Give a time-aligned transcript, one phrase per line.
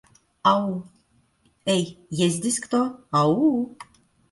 [0.51, 0.83] Ау?
[1.65, 2.95] Эй, есть здесь кто?
[3.11, 3.77] Ау-у?